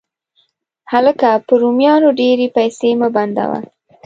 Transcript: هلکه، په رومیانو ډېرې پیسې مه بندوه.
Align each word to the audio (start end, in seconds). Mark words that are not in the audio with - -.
هلکه، 0.91 1.29
په 1.47 1.53
رومیانو 1.61 2.09
ډېرې 2.19 2.47
پیسې 2.57 2.89
مه 2.99 3.07
بندوه. 3.15 3.59